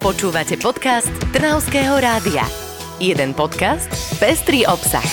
[0.00, 2.40] Počúvate podcast Trnavského rádia.
[2.96, 3.84] Jeden podcast,
[4.16, 5.04] pestrý obsah.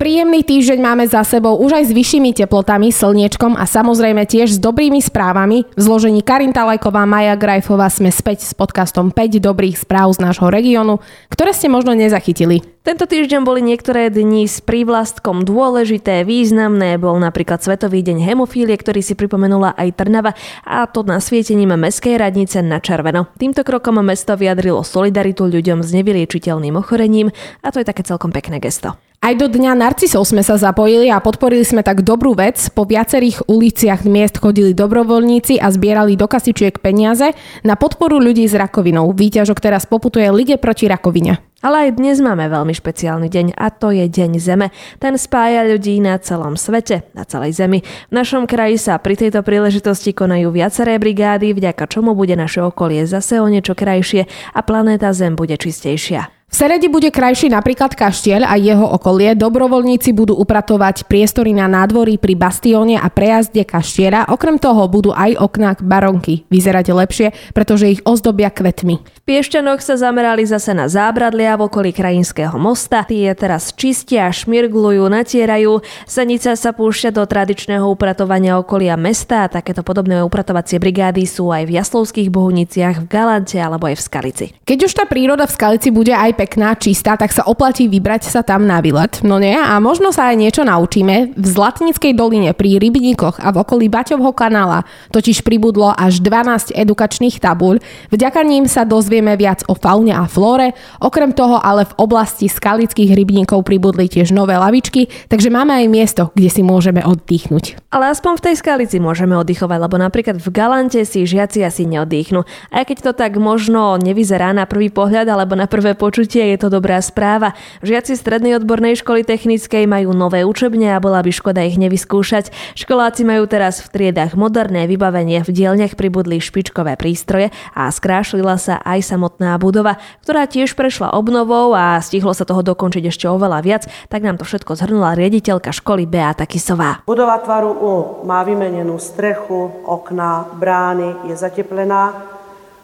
[0.00, 4.62] Príjemný týždeň máme za sebou už aj s vyššími teplotami, slniečkom a samozrejme tiež s
[4.64, 5.68] dobrými správami.
[5.76, 10.48] V zložení Karin Talajková, Maja Grajfová sme späť s podcastom 5 dobrých správ z nášho
[10.48, 12.64] regiónu, ktoré ste možno nezachytili.
[12.86, 17.02] Tento týždeň boli niektoré dni s prívlastkom dôležité, významné.
[17.02, 22.14] Bol napríklad Svetový deň hemofílie, ktorý si pripomenula aj Trnava a to na svietením Mestskej
[22.14, 23.26] radnice na červeno.
[23.42, 27.34] Týmto krokom mesto vyjadrilo solidaritu ľuďom s nevyliečiteľným ochorením
[27.66, 28.94] a to je také celkom pekné gesto.
[29.18, 32.70] Aj do Dňa narcisov sme sa zapojili a podporili sme tak dobrú vec.
[32.70, 37.34] Po viacerých uliciach miest chodili dobrovoľníci a zbierali do kasičiek peniaze
[37.66, 39.10] na podporu ľudí s rakovinou.
[39.10, 41.45] Výťažok teraz poputuje Lige proti rakovine.
[41.64, 44.68] Ale aj dnes máme veľmi špeciálny deň a to je Deň Zeme.
[45.00, 47.80] Ten spája ľudí na celom svete, na celej Zemi.
[47.80, 53.08] V našom kraji sa pri tejto príležitosti konajú viaceré brigády, vďaka čomu bude naše okolie
[53.08, 56.35] zase o niečo krajšie a planéta Zem bude čistejšia.
[56.56, 59.36] Seredi bude krajší napríklad kaštieľ a jeho okolie.
[59.36, 64.32] Dobrovoľníci budú upratovať priestory na nádvorí pri bastióne a prejazde kaštieľa.
[64.32, 69.04] Okrem toho budú aj okná baronky vyzerať lepšie, pretože ich ozdobia kvetmi.
[69.04, 73.04] V Piešťanoch sa zamerali zase na zábradlia v okolí krajinského mosta.
[73.04, 75.84] Tie teraz čistia, šmirglujú, natierajú.
[76.08, 81.76] Senica sa púšťa do tradičného upratovania okolia mesta takéto podobné upratovacie brigády sú aj v
[81.76, 84.46] Jaslovských bohuniciach, v Galante alebo aj v Skalici.
[84.64, 88.46] Keď už tá príroda v Skalici bude aj pekná, čistá, tak sa oplatí vybrať sa
[88.46, 89.18] tam na výlet.
[89.26, 89.58] No nie?
[89.58, 91.34] A možno sa aj niečo naučíme.
[91.34, 97.42] V Zlatnickej doline pri Rybníkoch a v okolí Baťovho kanála totiž pribudlo až 12 edukačných
[97.42, 97.82] tabuľ.
[98.14, 100.78] Vďaka ním sa dozvieme viac o faune a flóre.
[101.02, 106.22] Okrem toho ale v oblasti skalických rybníkov pribudli tiež nové lavičky, takže máme aj miesto,
[106.38, 107.90] kde si môžeme oddychnúť.
[107.90, 112.46] Ale aspoň v tej skalici môžeme oddychovať, lebo napríklad v Galante si žiaci asi neoddychnú.
[112.70, 116.58] Aj keď to tak možno nevyzerá na prvý pohľad alebo na prvé počutie, počutie, je
[116.58, 117.54] to dobrá správa.
[117.86, 122.50] Žiaci strednej odbornej školy technickej majú nové učebne a bola by škoda ich nevyskúšať.
[122.74, 128.82] Školáci majú teraz v triedach moderné vybavenie, v dielniach pribudli špičkové prístroje a skrášlila sa
[128.82, 133.86] aj samotná budova, ktorá tiež prešla obnovou a stihlo sa toho dokončiť ešte oveľa viac,
[134.10, 137.06] tak nám to všetko zhrnula riaditeľka školy Beata Kisová.
[137.06, 137.94] Budova tvaru U
[138.26, 142.34] má vymenenú strechu, okná, brány, je zateplená,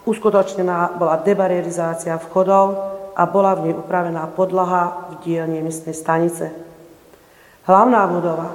[0.07, 6.53] uskutočnená bola debarerizácia vchodov, a bola v nej upravená podlaha v dielni miestnej stanice.
[7.63, 8.53] Hlavná budova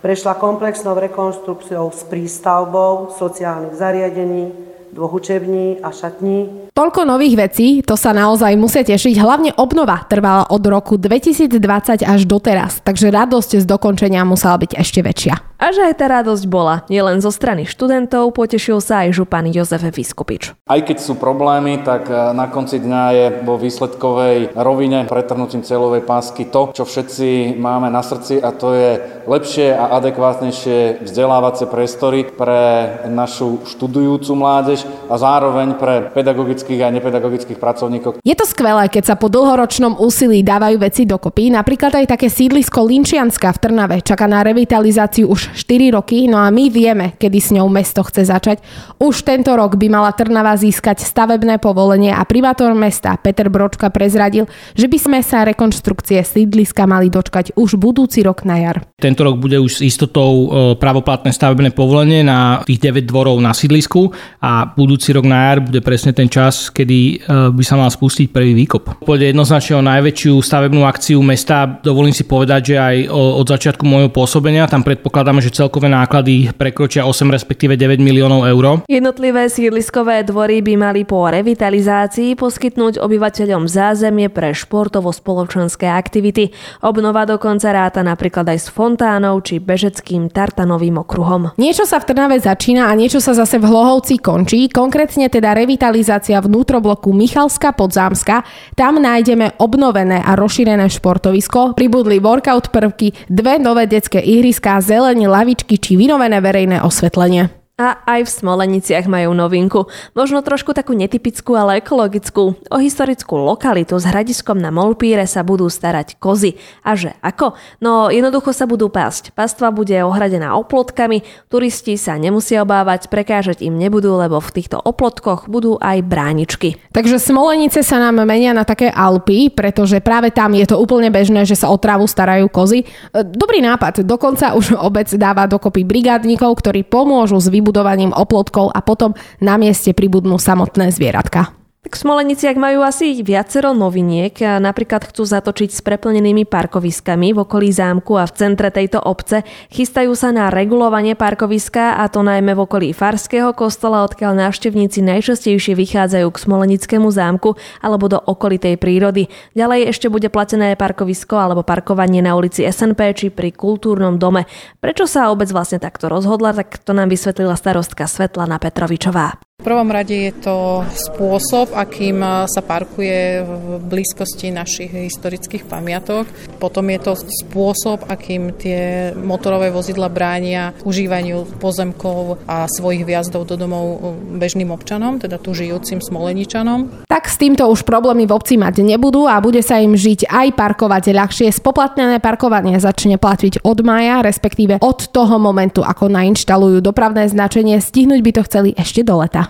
[0.00, 4.48] prešla komplexnou rekonstrukciou s prístavbou sociálnych zariadení,
[4.92, 6.72] dvoch učební a šatní.
[6.74, 9.20] Toľko nových vecí, to sa naozaj musia tešiť.
[9.20, 15.04] Hlavne obnova trvala od roku 2020 až doteraz, takže radosť z dokončenia musela byť ešte
[15.04, 15.49] väčšia.
[15.60, 19.84] A že aj tá radosť bola, nielen zo strany študentov, potešil sa aj župan Jozef
[19.84, 20.56] Vyskupič.
[20.64, 26.00] Aj keď sú problémy, tak e, na konci dňa je vo výsledkovej rovine pretrhnutím celovej
[26.08, 28.90] pásky to, čo všetci máme na srdci a to je
[29.28, 36.88] lepšie a adekvátnejšie vzdelávacie priestory pre našu študujúcu mládež, mládež a zároveň pre pedagogických a
[36.94, 38.22] nepedagogických pracovníkov.
[38.22, 41.50] Je to skvelé, keď sa po dlhoročnom úsilí dávajú veci dokopy.
[41.50, 46.48] Napríklad aj také sídlisko Linčianska v Trnave čaká na revitalizáciu už 4 roky, no a
[46.48, 48.62] my vieme, kedy s ňou mesto chce začať.
[49.00, 54.46] Už tento rok by mala Trnava získať stavebné povolenie a primátor mesta Peter Bročka prezradil,
[54.74, 58.76] že by sme sa rekonštrukcie sídliska mali dočkať už budúci rok na jar.
[59.00, 60.46] Tento rok bude už s istotou e,
[60.76, 64.12] pravoplatné stavebné povolenie na tých 9 dvorov na sídlisku
[64.44, 67.14] a budúci rok na jar bude presne ten čas, kedy e,
[67.50, 69.02] by sa mal spustiť prvý výkop.
[69.02, 71.80] Pôjde jednoznačne o najväčšiu stavebnú akciu mesta.
[71.80, 77.08] Dovolím si povedať, že aj od začiatku môjho pôsobenia tam predpokladáme, že celkové náklady prekročia
[77.08, 78.84] 8 respektíve 9 miliónov eur.
[78.84, 86.52] Jednotlivé sídliskové dvory by mali po revitalizácii poskytnúť obyvateľom zázemie pre športovo-spoločenské aktivity.
[86.84, 91.56] Obnova dokonca ráta napríklad aj s fontánou či bežeckým tartanovým okruhom.
[91.56, 96.36] Niečo sa v Trnave začína a niečo sa zase v Hlohovci končí konkrétne teda revitalizácia
[96.36, 98.44] vnútrobloku Michalska Podzámska.
[98.76, 105.78] Tam nájdeme obnovené a rozšírené športovisko, pribudli workout prvky, dve nové detské ihriská, zelenie, lavičky
[105.78, 107.59] či vynovené verejné osvetlenie.
[107.80, 109.88] A aj v Smoleniciach majú novinku.
[110.12, 112.60] Možno trošku takú netypickú, ale ekologickú.
[112.68, 116.60] O historickú lokalitu s hradiskom na Molpíre sa budú starať kozy.
[116.84, 117.56] A že ako?
[117.80, 119.32] No jednoducho sa budú pásť.
[119.32, 125.48] Pastva bude ohradená oplotkami, turisti sa nemusia obávať, prekážať im nebudú, lebo v týchto oplotkoch
[125.48, 126.76] budú aj bráničky.
[126.92, 131.48] Takže Smolenice sa nám menia na také Alpy, pretože práve tam je to úplne bežné,
[131.48, 132.84] že sa o trávu starajú kozy.
[133.16, 138.82] Dobrý nápad, dokonca už obec dáva dokopy brigádnikov, ktorí pomôžu s vybudovaním vybudovaním oplotkov a
[138.82, 141.59] potom na mieste pribudnú samotné zvieratka.
[141.80, 144.36] Tak v Smoleniciach majú asi viacero noviniek.
[144.36, 149.48] Napríklad chcú zatočiť s preplnenými parkoviskami v okolí zámku a v centre tejto obce.
[149.72, 155.72] Chystajú sa na regulovanie parkoviska a to najmä v okolí Farského kostola, odkiaľ návštevníci najčastejšie
[155.72, 159.32] vychádzajú k Smolenickému zámku alebo do okolitej prírody.
[159.56, 164.44] Ďalej ešte bude platené parkovisko alebo parkovanie na ulici SNP či pri kultúrnom dome.
[164.84, 169.49] Prečo sa obec vlastne takto rozhodla, tak to nám vysvetlila starostka Svetlana Petrovičová.
[169.60, 176.24] V prvom rade je to spôsob, akým sa parkuje v blízkosti našich historických pamiatok.
[176.56, 183.60] Potom je to spôsob, akým tie motorové vozidla bránia užívaniu pozemkov a svojich vjazdov do
[183.60, 187.04] domov bežným občanom, teda tu žijúcim smoleničanom.
[187.04, 190.56] Tak s týmto už problémy v obci mať nebudú a bude sa im žiť aj
[190.56, 191.52] parkovať ľahšie.
[191.52, 197.76] Spoplatnené parkovanie začne platiť od maja, respektíve od toho momentu, ako nainštalujú dopravné značenie.
[197.76, 199.49] Stihnúť by to chceli ešte do leta.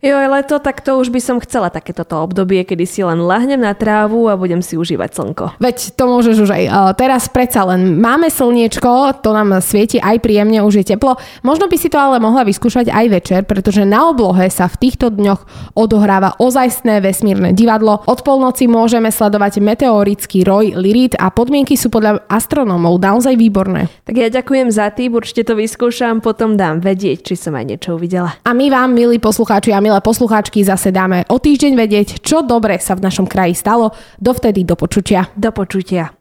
[0.00, 3.76] Jo, leto, tak to už by som chcela takéto obdobie, kedy si len lahnem na
[3.76, 5.60] trávu a budem si užívať slnko.
[5.60, 10.24] Veď to môžeš už aj uh, teraz predsa len máme slniečko, to nám svieti aj
[10.24, 11.20] príjemne, už je teplo.
[11.44, 15.12] Možno by si to ale mohla vyskúšať aj večer, pretože na oblohe sa v týchto
[15.12, 18.00] dňoch odohráva ozajstné vesmírne divadlo.
[18.08, 23.92] Od polnoci môžeme sledovať meteorický roj Lirit a podmienky sú podľa astronómov naozaj výborné.
[24.08, 28.00] Tak ja ďakujem za tým, určite to vyskúšam, potom dám vedieť, či som aj niečo
[28.00, 28.40] uvidela.
[28.48, 32.78] A my vám, milí poslucháči a milé poslucháčky, zase dáme o týždeň vedieť, čo dobre
[32.78, 33.90] sa v našom kraji stalo.
[34.22, 35.26] Dovtedy do počutia.
[35.34, 36.14] Do počutia.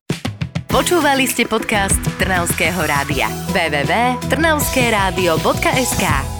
[0.69, 3.25] Počúvali ste podcast Trnavského rádia.
[3.53, 6.38] www.trnavskeradio.sk